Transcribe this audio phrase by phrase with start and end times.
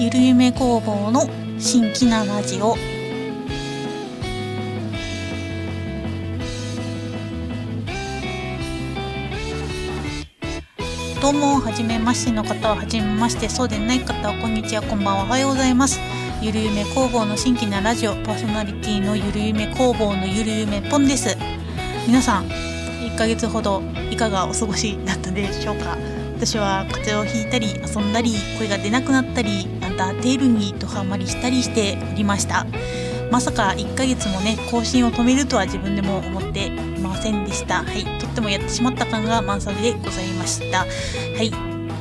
[0.00, 2.74] ゆるゆめ工房の新規なラジオ。
[11.20, 16.00] どうもはじめましての方ははじめましてそうでない方はこんにちはこんばんはおはようございます。
[16.40, 21.36] ゆるゆめ工房の新規なラジオパーソナリティのゆるゆめ工房のゆるゆめぽんです。
[22.06, 25.98] 皆さん1ヶ月ほどいかがお過ごしだったでしょうか？
[26.38, 29.66] 私は風邪をひいたり遊んだり声が出なくなったり
[30.00, 32.66] たテールにドハマりしたりしておりました。
[33.30, 36.70] まさか1ヶ月もね更新を止めるとは自分でも思ってい
[37.00, 37.84] ませんでした。
[37.84, 38.04] はい。
[38.18, 40.78] とってもやってしまった感が満載でございました。
[40.78, 41.52] はい。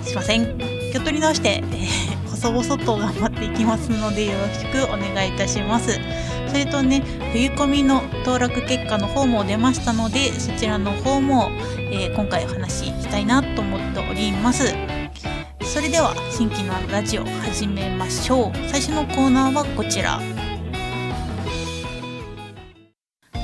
[0.03, 0.57] すいません。
[0.91, 5.99] 気を取り直して、えー、細々と頑張っていきますのでよろしくお願いいたします。
[6.47, 11.51] それとね冬込みの登録結果の方も出ましたのでそちらの方も、
[11.91, 14.88] えー、今回お話ししたいなと思っております。
[15.69, 18.51] それでは新規のラジオ始めましょう。
[18.69, 20.19] 最初のコーナーはこちら。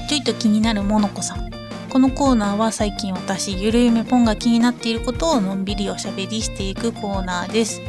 [0.09, 1.51] ちょいと気になるモノコさん。
[1.87, 7.79] このコーナーは最近私ゆるゆめポンが気になっていることをのんびりおしゃべりしていくコーナーです。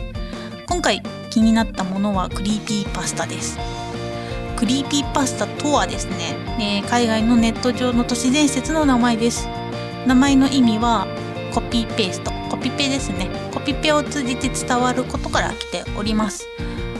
[0.68, 3.58] 今回気になったものはクリーピーパスタです。
[4.54, 9.48] クリーピーパスタとはですね、えー、海外のネット上の都市伝説の名前です。
[10.06, 11.06] 名前の意味は
[11.54, 12.30] コピーペースト。
[12.50, 13.28] コピペですね。
[13.66, 16.46] ピペを通じて伝わることから来ております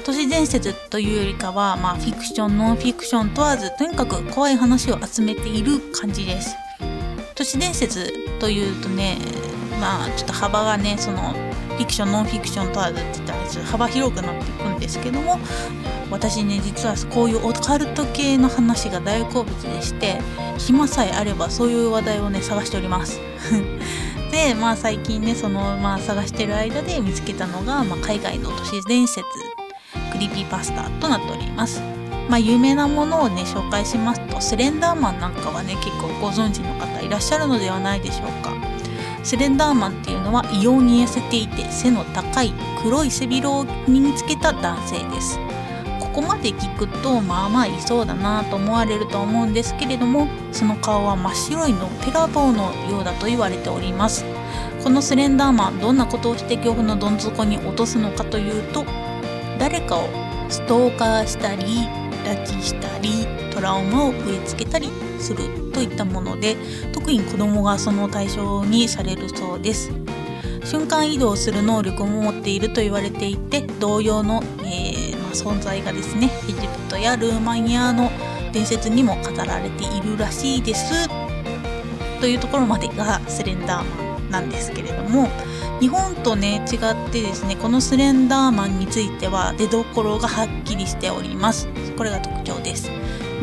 [0.04, 6.56] 都市伝説というよりかは、まあ、フィクションノンフィクション問わずとにかく怖い話を集めている感じです
[7.36, 9.16] 都市伝説というとね
[9.80, 11.18] まあちょっと幅がねその
[11.76, 15.38] フィクションノンフィクション問わずって言ったら幅広くなっていくんですけども
[16.10, 20.18] 私ね実はこういうオカルト系の話が大好物でして
[20.58, 23.20] 暇さえあればそういう話題をね探しております
[24.36, 29.24] でまあ最近ねそのまあ探してる間で見つけたのが、まあ、海外の都市伝説
[30.12, 31.80] クリーピーパスタとなっております。
[32.28, 38.52] まあ有名なものをね紹介しますとスレンダーマンなんかはね結構ご存知の方いらっしゃるのではないでしょうか。
[39.24, 42.52] スレンダーマンっていうのは異様に痩せていて背の高い
[42.82, 45.40] 黒い背広を身につけた男性です。
[46.00, 54.24] ここまで聞くとまあまあいそうだなと思われると思うんですけれどもその顔は真っ白いのペラボーのようだと言われております。
[54.82, 58.84] このスレンダーマンどんなことをして恐怖のどん底に落とすのかというと
[59.58, 60.08] 誰かを
[60.48, 61.88] ストーカーしたり
[62.24, 66.56] 拉致したりトラウマを植え付けたりするといったもので
[66.92, 69.90] 特に子供がその対象にされるそうです。
[70.64, 78.10] 瞬間移動する能力も持っていると言われていて同様の、えー、存在がですねエジプトやルーマニアの
[78.52, 81.08] 伝説にも語られているらしいです。
[82.20, 85.28] というところまでがスレンダーマンなんですけれども
[85.80, 91.68] 日本とね違ってですねこのスレンダーマンについては出どころがはっきりしております。
[91.96, 92.90] これが特徴です。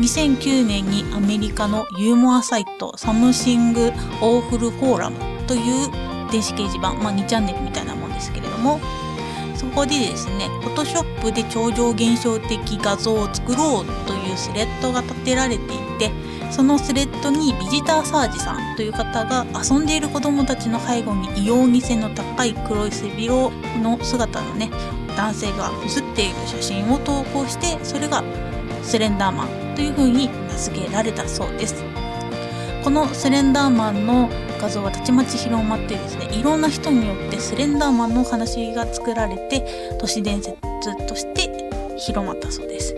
[0.00, 5.16] 2009年にアメリカのユーモアサイトサムシング・オーフル・フォーラム
[5.46, 5.90] という
[6.32, 8.80] 電子掲示板、まあ、2チャンネルみたいなもんですけれども
[9.64, 16.12] そこでですね、フォトショップで超常現象的画像を作ろうというスレッドが立てられていて、
[16.50, 24.70] そのスレッドにビジターサージさんという方が遊んでいる子供たちの背後に異様に背の高い黒い背広の姿のね、
[25.16, 28.22] 男性が写っている写真を投稿して、それが
[28.82, 31.82] スレンダーマンというふうに名付けられたそうです。
[32.84, 34.28] このスレンダーマンの
[34.64, 40.56] 画像はたちまち広まってですねいろんな人によってスレンダーマンの話が作られて都市伝説
[41.06, 41.50] として
[41.98, 42.94] 広まったそうです。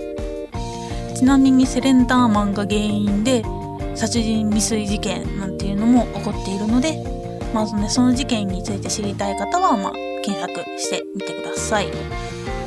[1.16, 3.43] ちなみにスレンダーマンが原因で
[3.97, 7.03] 殺人未遂事件なんていうのも起こっているので
[7.53, 11.88] まずねその事件について知りたい方はまあ検索してみてください。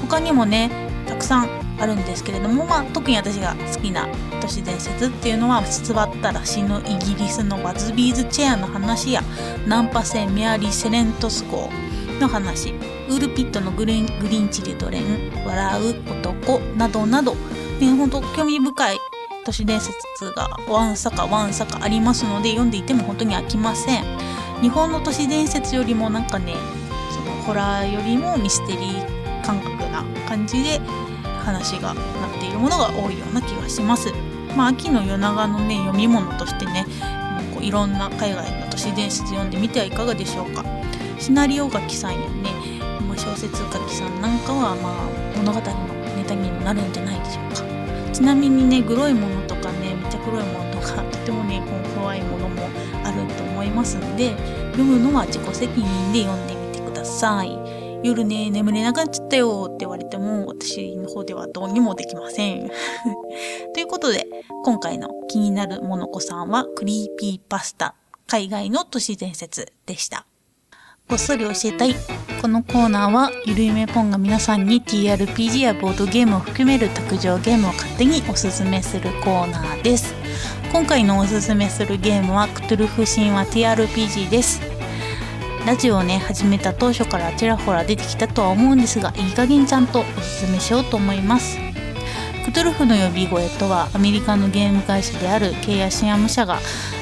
[0.01, 0.69] 他にもね
[1.07, 1.47] たくさん
[1.79, 4.09] あるんですけれども、まあ、特に私が好きな
[4.49, 9.21] 市伝説っていうのは座ったら死ぬイギリスのバズビーズチェアの話や
[9.67, 11.69] ナンパ船メアリー・セレントス号
[12.19, 12.73] の話。
[13.09, 15.03] ウールピットのグリングリンチルドレン
[15.45, 16.59] 笑う男。
[16.77, 17.33] などなど、
[17.79, 18.97] ね、本当興味深い
[19.45, 19.95] 都市伝説
[20.35, 24.03] がわんさかわんさかありますので読んでいても本当に飽きません。
[24.62, 26.53] 日本の都市伝説よりもなんかね
[27.12, 30.79] そのホラーよりもミステリー感覚な感じで
[31.44, 34.13] 話がなっているものが多いような気がします。
[34.56, 36.86] まあ、秋の夜長のね読み物としてね
[37.36, 40.63] もうこういろんな海外の都市伝説読んでみてはいかがでしょうか。
[41.19, 42.50] シナリオ書きさんやね、
[43.07, 48.13] まあ、小説書きさんなんかは、まあ、物語のネタになるんじゃないでしょうか。
[48.13, 51.62] ちなみにねグロいものとかねめっちゃ黒いものとか とてもね
[51.96, 52.63] 怖いものも
[53.04, 54.31] あると思いますんで
[54.72, 57.69] 読むのは自己責任で読んでみてください。
[58.01, 62.69] 夜ね、眠れなくなっちゃったよって言われても、私の方ではどうにもできません。
[63.74, 64.28] ということで、
[64.63, 70.25] 今回の気になるモノコさんは、クリーピーパスタ、海外の都市伝説でした。
[71.10, 71.96] こっそり教えたい。
[72.42, 80.13] このコーナーは、ゆるゆめポンが皆さんに TRPG やボードゲームを含める卓上ゲームを勝手におすすめするコーナーです。
[80.72, 84.78] 今回のおすすめするゲームは、クトゥルフ神話 TRPG です。
[85.65, 91.57] ラジオをね、始めた当初からちらほら出てきたとは思うんですが、いい加減ちゃんとおすすめしようと思います。
[92.45, 96.59] クトゥルフの呼び声とは、アメリカのゲーム会社であるケイオシアム社が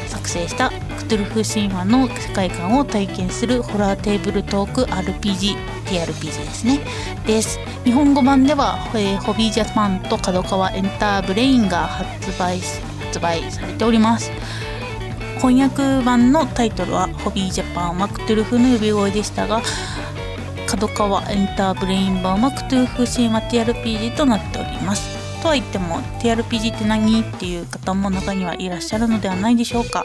[0.07, 5.55] 作成したクトゥルフ神話の世界観を体験するホラーテーブルトーク RPG
[5.85, 6.79] TRPG ですね。
[7.25, 7.59] です。
[7.85, 12.59] 日本語版では、えー、ホビージャパンと角川エンターブレインが発売
[13.07, 14.31] 発売されております。
[15.37, 19.61] 翻訳版のタイトルはホビージャパンはクトゥルフの呼び声でしたが
[20.67, 25.15] 角川エンターブレイン版はクトゥルフ神話 TRPG となっております。
[25.41, 27.21] とは言っても TRPG って何？
[27.21, 30.03] っていう方も中にはいらっしゃるのではないでしょうか。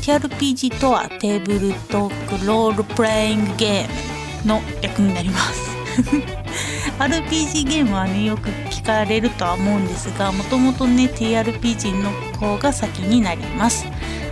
[0.00, 5.76] TRPG とはテーブルトークロールプレイングゲームの略になります。
[6.98, 13.84] RPG ゲームはねよく聞かれるとは思うんですがもともとね TRPG の方が先になります。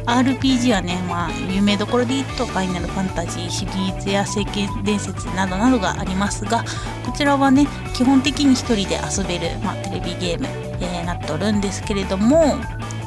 [0.07, 6.65] RPG はね、まあ、有名どころで言うと、ファイナルファンタジーシリーズや聖剣伝説などなどがありますが、
[7.05, 10.47] こちらはね、基本的に1人で遊べる、まあ、テレビゲーム、
[10.81, 12.57] えー、なっておるんですけれども、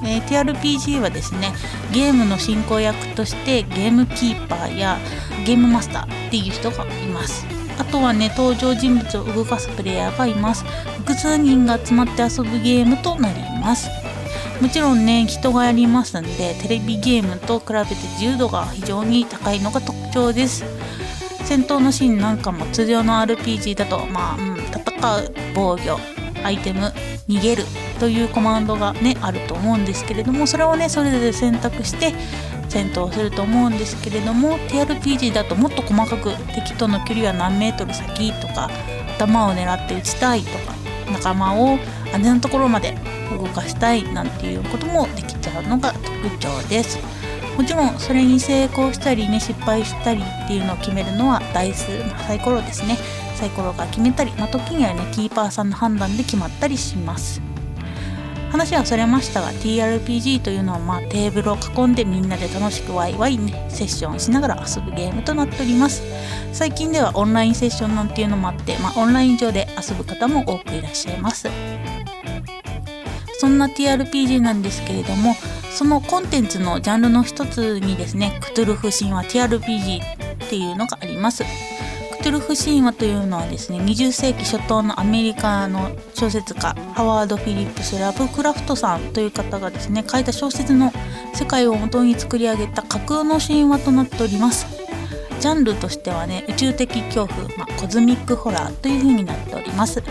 [0.04, 1.54] えー、TRPG はですね、
[1.94, 4.98] ゲームの進行役としてゲームキーパーや
[5.46, 7.46] ゲームマスターっていう人がいます。
[7.78, 10.66] あとはね、登場人物を動かすプレイヤーがいます。
[10.98, 13.90] 複数人が集まって遊ぶゲームとなります。
[14.62, 20.66] もちろんね人がやりますんでテレビゲームと比べて自由度が非常に高いのが特徴です。
[21.50, 24.82] 戦闘のシーンなんかも通常の RPG だとまあ、うん、戦
[25.18, 26.00] う防御
[26.44, 26.94] アイテム
[27.28, 27.64] 逃げる
[28.00, 32.14] というコマンドがねあると思うんですけれどもそれをねそれぞれ選択して
[32.70, 38.70] 戦闘すると思うんですけれども TRPG だともっと細かく敵との距離は何メートル先とか
[39.18, 40.76] 頭を狙って撃ちたいとか
[41.12, 41.80] 仲間を
[42.14, 42.96] 安全なところまで
[43.38, 47.00] 動かしたいなんていうこともできちゃうのが特徴です。
[47.58, 51.88] もちろんそれに成功したりね失敗したりっていうのを決めるのはダイス、
[52.26, 52.98] サイコロですね。
[53.36, 57.42] サイコロが決めたり、ま、時にはねキーパーさんの判断で決まったりします。
[58.52, 66.02] 話はそれましたが TRPG というのはまあテーブルを囲んでみんなで楽しくワイワイねセッションしながら遊ぶゲームとなっております。
[66.52, 71.48] 最近ではオンラインセッションなんていうのもあって、まあ、オンライン上で遊ぶ方も多くいらっしゃいます。
[73.40, 75.34] そんな TRPG なんですけれども
[75.72, 80.04] そのコンテンツのジャンルの一つにですねクトゥルフ神話 TRPG
[80.46, 81.46] っていうのがあります。
[82.12, 90.92] クトゥルフ神話というのはですね20世紀初頭のアメリカの小説家ハワード・フィリップス・ラブクラフトさんという方がですね書いた小説の
[91.34, 94.66] 世界を元に作り上げた架空の神話となっております。
[95.40, 100.04] ジャンルとしてはね宇宙的恐怖、まあ、コズミックホラーという風になっております。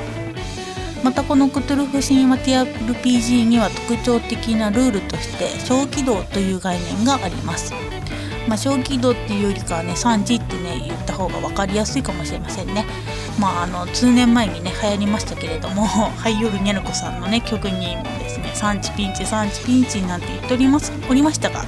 [1.09, 7.73] またこのクトゥルフ神話 TRPG には特徴的なルールとして小気道という概念があります。
[8.47, 12.85] まあ、小気道っていうよりかはね産地ってね言った方が分かりやすいかもしれませんね。
[13.41, 21.65] まああの数年前にね流行りましたけれどもハイヨルニャルコさんのね曲にもですね産地ピンチ産地ピンチなんて言っておりますおりましたが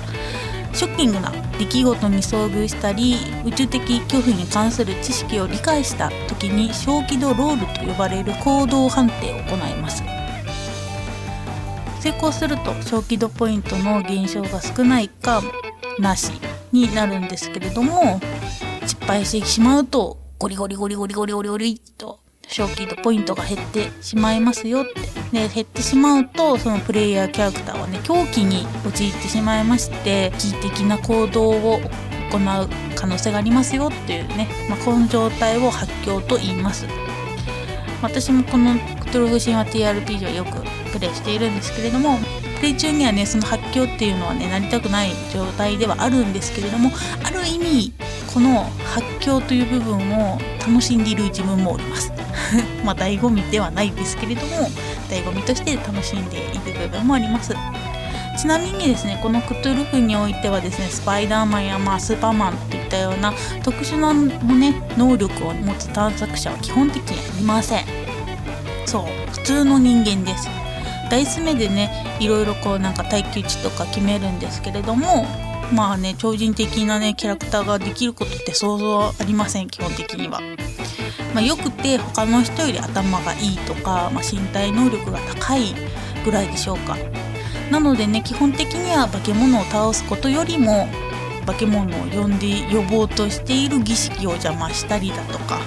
[0.73, 10.03] ショッキングな出来事に遭遇したり宇宙的恐怖に関する知識を理解した時に小気度ロールと呼ばれる行動判定を行います。
[12.00, 15.43] 成功すると小気度ポイントの減少が少ないか
[15.99, 16.33] なし
[16.73, 18.19] になるんですけれども
[18.87, 25.00] 失敗してしまうとゴリゴリゴリゴリゴリゴリゴリと賞金とポイントが減ってしまいますよって。
[25.33, 31.80] で、減ってしまうと、そのプレイヤーキャラクターはね、狂気に陥ってしまいまして、危機的な行動を
[32.30, 36.87] 行う可能性がありますよっていうね、まあ、この状態を発狂と言います。
[38.02, 42.19] 私もこのクトゥルフ神話 TRPG はよくプレイしているんですけれども、
[42.57, 46.90] プレイ中にはね、その発狂っていうのはね、なりたくない状態ではあるんですけれども、
[47.23, 47.92] ある意味、
[48.33, 52.20] この発狂という部分を楽しんでいる自分もおります。
[52.85, 54.69] まあ醍醐味ではないですけれども
[55.09, 56.40] 醍醐味として楽しんでい
[56.73, 57.54] る部分もあります。
[58.38, 67.85] ちなみにですねこのクトゥルフにおいてはですねスパイダーマンやまあスーパーマンといったような特殊なね能力を持つ探索者は基本的にはいません。
[68.87, 70.49] そう普通の人間です。
[71.11, 71.90] ダイス目でね
[72.21, 75.26] いろいろこうなんか耐久値とか決めるんですけれども
[75.75, 80.40] まあね超人的なねキャラクターができることって想像ありません基本的には。
[81.35, 85.75] まあ、よくて他の人より頭がいいとか、まあ、身体能力が高い
[86.25, 86.97] ぐらいでしょうか。
[87.71, 90.88] なのでね基本的には化け物を倒すことよりも
[91.47, 95.61] 化け物を呼んで呼ぼうとしている儀式を邪魔したりだとか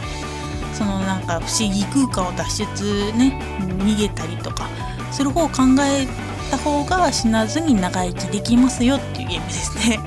[0.74, 3.40] そのなんか不思議空間を脱出ね
[3.78, 4.68] 逃げたりとか
[5.12, 6.08] する方を考え
[6.52, 10.00] た方が死なずに長生きできますよっていうゲームですね。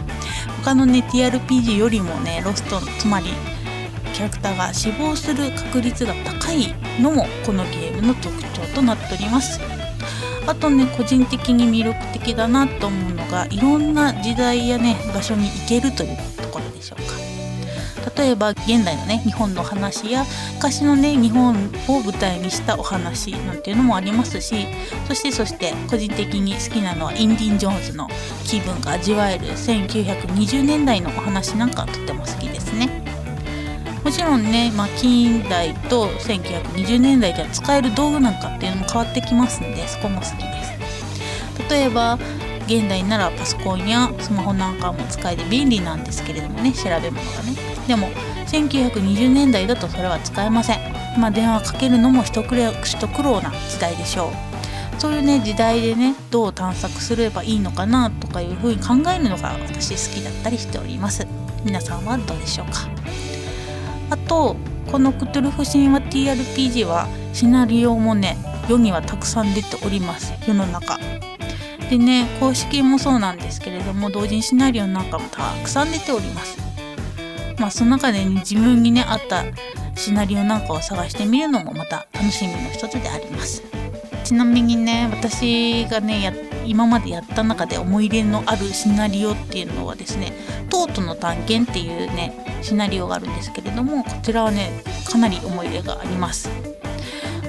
[0.63, 3.27] 他のね TRPG よりもねロストつまり
[4.17, 9.61] キャラクターが死亡する確率が高いのもこのゲームの特徴となっております
[10.47, 21.51] あとね個人的に魅力的だなと思うのがいろんな時代やね場所に行けるというところでしょうか例えば現代のね日本の話や昔のね日本
[21.87, 24.67] を舞台にしたお話なんていうのもありますし
[25.09, 28.09] そしてそして個人的に好きなのはインディン・ジョーンズの
[28.47, 33.06] 気分が味わえる1920年代のお話なんかとっても好きですね。
[34.07, 41.69] もちろんね、まあ、近代と1920年代では使える道具なんかっていうのも変わってきますんでそこも好きです。
[41.69, 42.17] 例えば
[42.67, 47.57] 現代ならパソコンやスマホなんかも使えて便利なんですけれどもね調べ物がね。
[47.89, 48.07] でも
[48.47, 50.79] 1920年代だとそれは使えません。
[51.19, 55.01] まあ電話かけるのも一苦労な時代でしょう。
[55.01, 61.27] そういうね時代でねどう探索すればいいのかなとかいうふうに考えるのが私好きだったりしております。
[61.65, 62.89] 皆さんはどうでしょうか？
[64.11, 64.57] あと
[64.91, 68.37] このクトゥルフ神話 TRPG はシナリオもね
[68.69, 70.33] 世にはたくさん出ております。
[70.47, 70.99] 世の中。
[71.91, 76.59] でね公式もそうなんですけれども同人シナリオなんかもたくさん出ております。
[77.59, 79.45] まあその中で、ね、自分にね合った
[79.95, 83.63] シナリオなんかを探してみるのもまた楽しみの一つであります。
[84.25, 86.23] ちなみにね私がね
[86.67, 90.33] 今までやった中で思い入れのあるシナリオっていうのはですね
[90.71, 96.51] 「トートの探検」っていうねシナリオがあるんですけれどもこちらはねかなり思い入れがあります。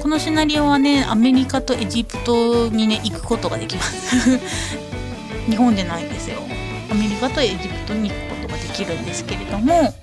[0.01, 4.39] このシナリオはねアメリカとエジプトにね行くことができます。
[5.49, 6.37] 日本でないんですよ。
[6.89, 9.93] アメリカとエジプトに行くことができるんですけれども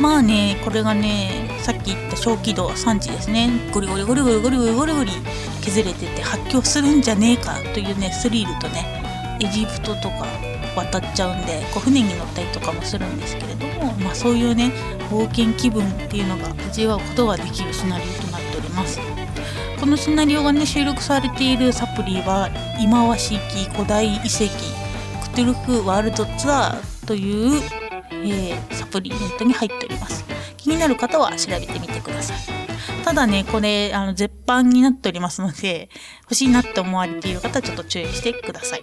[0.00, 3.50] まあねこれがねさっき言った小気道産地ですね。
[3.72, 5.12] ゴリゴリゴリゴリゴリゴリゴリゴリ
[5.60, 10.26] 削れてて発狂するんじゃねえかというねスリルとねエジプトとか
[10.76, 14.72] 渡っちゃうんでこう船に乗ったりとかもするんですけれども、まあ、そういうね
[15.10, 19.00] 冒険気分っていうのが味わうことができるシナリオとなっております。
[19.80, 24.44] このシナリオがね収録されているサプリは今は四季古代遺跡
[25.22, 27.62] クトゥルフワールドツアーという、
[28.12, 30.24] えー、サプリメントに入っております。
[30.58, 32.59] 気になる方は調べてみてください。
[33.10, 35.90] ただねこれあの絶版になっておりますので
[36.22, 38.82] 欲しいなって思われている方はちょっと注意してください。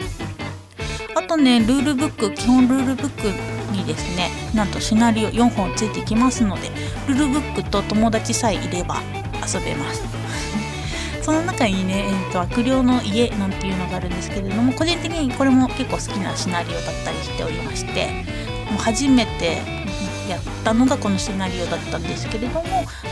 [1.16, 6.68] あとねルールブック基本ルールブックにですねなんとシナリオ4本ついてきますので
[7.08, 8.98] ルールブックと友達さえいれば
[9.36, 10.04] 遊べます。
[11.24, 18.08] その中にね、えーと、悪霊の家なんていうのがあるんですけれども個人的にこれも結構好きなシナリオだったりしておりまして
[18.72, 19.87] もう初めて
[20.28, 22.64] やったのがこのシナリオだったんですけれども、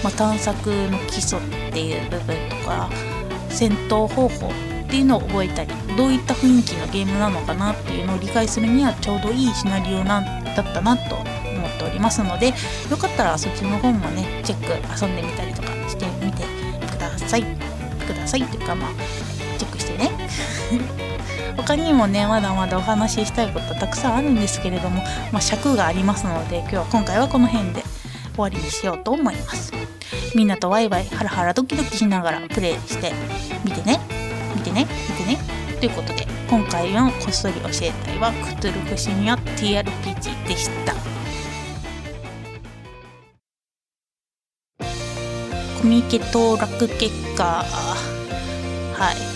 [0.03, 1.41] まあ、探索の基礎っ
[1.71, 2.89] ていう部分とか
[3.49, 12.49] 戦闘方法っていうのを覚えたりどういった雰囲気のゲームなのかなっていうのを理解するにはちょうどいいシナリオなんだったなと思っておりますので
[12.89, 16.43] よかったらそっちの方もねチェック遊んでみたりとかしてみて
[16.91, 17.43] ください。
[18.05, 18.91] くださいというかまあ
[19.57, 21.04] チェックしてね。
[21.57, 25.01] 他にもねまだまだお話ししたいことたくさんあるんですけれども、
[25.31, 27.83] まあ、尺がありますので今日は今回はこの辺で
[28.33, 29.71] 終わりにしようと思います。
[30.35, 33.13] みんなとワイワイハラハラドキドキしながらプレイして
[33.63, 33.99] みてね
[34.55, 35.37] 見てね見てね。
[35.79, 40.93] ということで今回のこっそり教えたいはクトゥルフ神話 TRPG でした。
[45.81, 47.63] コミケ登録結果。
[48.93, 49.34] はい。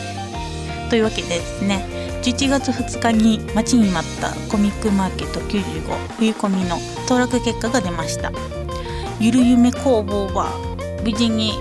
[0.90, 1.86] というわけでですね
[2.24, 6.78] 11月2日に待ちに待ったコミックマーケット95冬コミの
[7.08, 8.32] 登録結果が出ました。
[9.20, 10.50] ゆるゆめ工房は
[11.04, 11.54] 無事に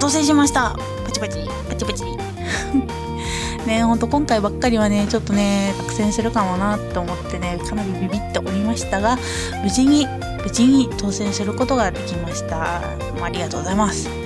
[0.00, 0.76] 当選しました。
[1.04, 2.04] パチパチパチパチ。
[3.66, 9.18] ねほんと今回ばっかりはねちょっとね落選するかもなと思ってねかなりビビっておりましたが
[9.62, 10.06] 無事に
[10.42, 12.80] 無事に当選することができました。
[13.22, 14.23] ありがとうございます。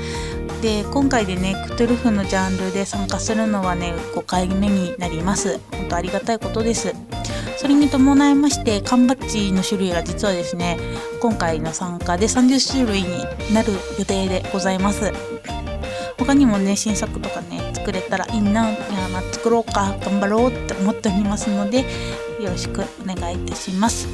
[0.60, 5.60] で今回でねクトゥルフのジャンルで参加するのはね5回目になります。
[5.70, 6.94] 本当ありがたいことです。
[7.56, 10.78] それに伴いまして缶バッジの種類が実はですね
[11.20, 13.08] 今回の参加で30種類に
[13.52, 15.12] なる予定でございます。
[16.18, 21.80] 他にもね新作とかね作れたらいいないやまあ作ろうか頑張ろうって思っておりますので
[22.40, 24.08] よろしくお願いいたします。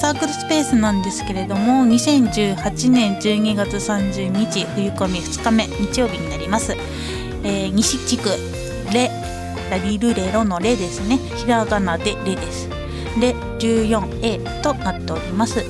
[0.00, 6.72] サークルスペースなんですけれども2018年12月30日冬込み2日目日曜日になります、
[7.42, 8.30] えー、西地区
[8.92, 9.10] レ
[9.70, 11.18] ラリルレロのレですね。
[11.18, 12.68] ひらがなでレです。
[13.20, 15.64] で 14A となっております。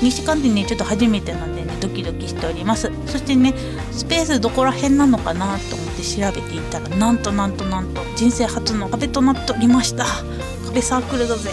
[0.00, 2.90] 西館でねちょっと初めてなんでねドキドキしております。
[3.06, 3.54] そしてね
[3.90, 10.04] スペースどこら辺なのかなと思って調べていたらなんとなんとなんと人生初の壁となっておりました。
[10.66, 11.50] 壁サークルだぜ。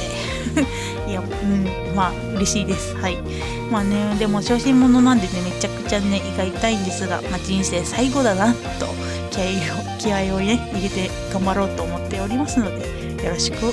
[1.27, 1.95] いやうん。
[1.95, 2.95] まあ嬉しいです。
[2.95, 3.17] はい。
[3.71, 8.87] まあねでも小心者なんでねめちゃくちゃね胃が痛いんですが、まあ、人生最後だなと
[9.29, 9.45] 気合
[9.75, 13.71] を気合をね入れて頑張ろうと思っておりますのでよろしくお願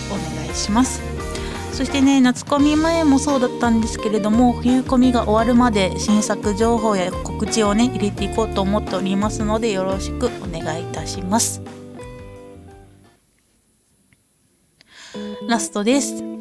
[0.50, 1.00] いします。
[1.72, 11.60] そしてね夏コミ前もそうだったんですけれども冬コミが終わるまで新作情報や告知をね入れていこうと思っておりますのでよろしくお願いいたします。
[15.48, 16.35] ラストです。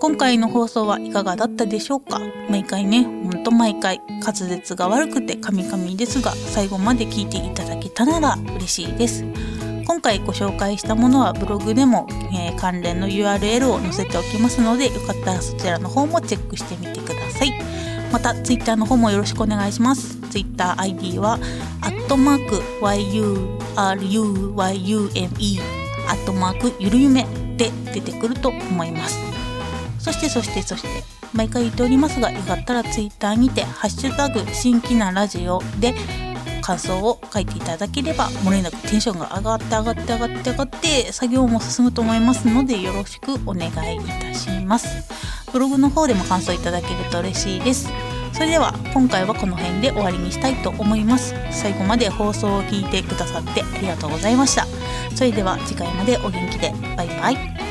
[0.00, 2.20] 今回の放送はいかがだったでしょうか？
[2.48, 9.24] 毎回ね、ほんと毎回滑舌が悪くてカミカミですが最後まで聞いていただけたなら嬉しいです。
[9.86, 17.52] 今回ご紹介したものはブログでも、えー、関連の URL を載せておきますのでよかったらそちらの方もチェックしてみてください。
[18.12, 20.16] また Twitter の方もよろしくお願いします。
[20.30, 21.40] TwitterID は
[21.80, 23.58] アットマーク YURUYUME
[26.06, 27.26] アットマークゆるゆめ
[27.56, 29.18] で出てくると思います。
[30.08, 30.88] そしてそしてそして
[31.34, 35.94] 毎回言っておりますがよかったら Twitter にて「ハッシュタグ新規なラジオ」で
[36.62, 44.88] 感想を書いていただければ漏れなくテンションが上がって上がって上がって上がって作業も進むと思いますのでよろしくお願いいたします。
[45.52, 47.90] ブログの方でも感想いただけると嬉しいです。
[48.32, 51.34] それでは今回はこの辺で終わりにしたいと思います。
[51.50, 54.66] 最後まで放送を聞いてくださってありがとうございました。
[55.14, 57.67] それでは次回までお元気でバイバイ。